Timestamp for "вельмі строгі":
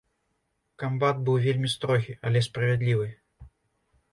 1.43-2.15